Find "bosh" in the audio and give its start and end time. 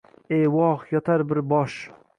1.53-1.79